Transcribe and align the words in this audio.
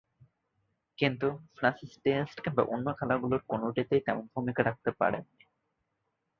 কিন্তু, 0.97 1.27
Francis 1.55 1.91
test 2.03 2.37
কিংবা 2.41 2.63
অন্য 2.63 2.87
খেলাগুলোর 2.99 3.41
কোনটিতেই 3.47 4.01
তেমন 4.01 4.25
ভূমিকা 4.35 4.61
রাখতে 4.63 4.89
পারেননি। 4.91 5.43